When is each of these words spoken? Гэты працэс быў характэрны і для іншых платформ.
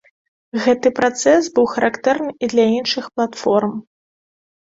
Гэты 0.63 0.91
працэс 0.99 1.49
быў 1.59 1.65
характэрны 1.73 2.31
і 2.47 2.49
для 2.53 2.65
іншых 2.79 3.05
платформ. 3.17 3.71